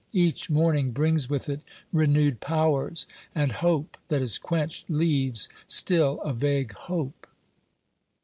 Each 0.13 0.49
morning 0.49 0.93
brings 0.93 1.29
with 1.29 1.47
it 1.47 1.61
renewed 1.93 2.39
powers, 2.39 3.05
and 3.35 3.51
hope 3.51 3.99
that 4.07 4.19
is 4.19 4.39
quenched 4.39 4.89
leaves 4.89 5.47
still 5.67 6.19
a 6.21 6.33
vague 6.33 6.73
hope. 6.73 7.27